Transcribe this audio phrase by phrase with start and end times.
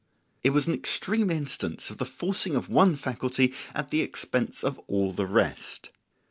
[0.41, 4.79] It was an extreme instance of the forcing of one faculty at the expense of
[4.87, 5.91] all the rest.